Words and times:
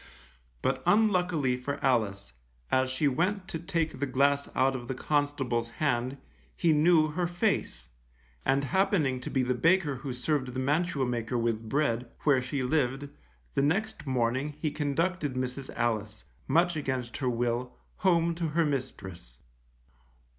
But 0.63 0.81
unluckily 0.87 1.55
for 1.57 1.77
Alice, 1.85 2.33
as 2.71 2.89
she 2.89 3.07
went 3.07 3.47
to 3.49 3.59
take 3.59 3.99
the 3.99 4.07
glass 4.07 4.49
out 4.55 4.75
of 4.75 4.87
the 4.87 4.95
constable's 4.95 5.69
hand, 5.69 6.17
he 6.55 6.73
knew 6.73 7.09
her 7.09 7.27
face, 7.27 7.89
and 8.43 8.63
happening 8.63 9.21
to 9.21 9.29
be 9.29 9.43
the 9.43 9.53
baker 9.53 9.97
who 9.97 10.11
served 10.11 10.55
the 10.55 10.59
mantua 10.59 11.05
maker 11.05 11.37
with 11.37 11.69
bread, 11.69 12.09
where 12.21 12.41
she 12.41 12.63
lived, 12.63 13.09
the 13.53 13.61
next 13.61 14.07
morning 14.07 14.55
he 14.59 14.71
conducted 14.71 15.35
Mrs. 15.35 15.69
Alice, 15.75 16.23
much 16.47 16.75
against 16.75 17.17
her 17.17 17.29
will, 17.29 17.77
home 17.97 18.33
to 18.33 18.47
her 18.47 18.65
mistress. 18.65 19.37